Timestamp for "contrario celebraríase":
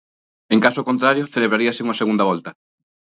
0.89-1.83